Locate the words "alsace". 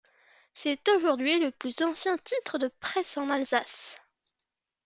3.29-3.97